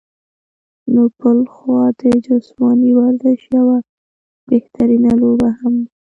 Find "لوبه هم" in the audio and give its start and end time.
5.21-5.73